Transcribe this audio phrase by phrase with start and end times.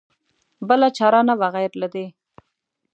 [0.67, 2.05] بله چاره نه وه غیر له دې.